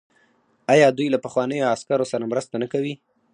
آیا 0.73 0.87
دوی 0.97 1.07
له 1.11 1.19
پخوانیو 1.25 1.69
عسکرو 1.75 2.09
سره 2.11 2.29
مرسته 2.31 2.55
نه 2.63 2.67
کوي؟ 2.73 2.93